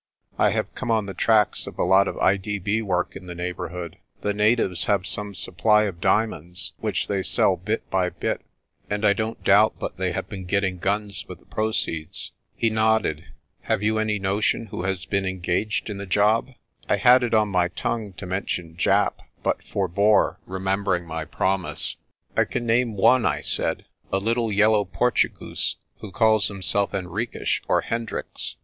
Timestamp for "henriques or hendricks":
26.93-28.55